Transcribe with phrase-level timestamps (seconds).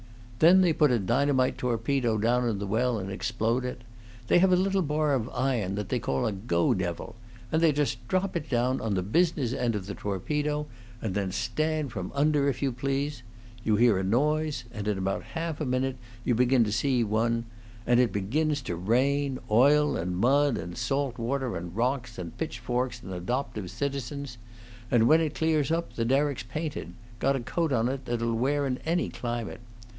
[0.39, 3.83] Then they put a dynamite torpedo down in the well and explode it.
[4.25, 7.15] They have a little bar of iron that they call a Go devil,
[7.51, 10.65] and they just drop it down on the business end of the torpedo,
[10.99, 13.21] and then stand from under, if you please!
[13.63, 17.45] You hear a noise, and in about half a minute you begin to see one,
[17.85, 23.03] and it begins to rain oil and mud and salt water and rocks and pitchforks
[23.03, 24.39] and adoptive citizens;
[24.89, 28.79] and when it clears up the derrick's painted got a coat on that'll wear in
[28.79, 29.61] any climate.